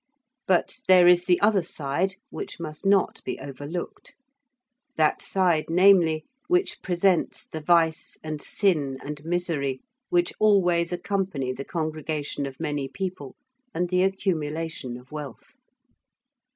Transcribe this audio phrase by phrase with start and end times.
[0.47, 4.15] But there is the other side which must not be overlooked
[4.97, 9.79] that side, namely, which presents the vice and sin and misery
[10.09, 13.35] which always accompany the congregation of many people
[13.75, 15.53] and the accumulation of wealth.